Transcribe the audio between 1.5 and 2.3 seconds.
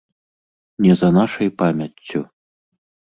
памяццю.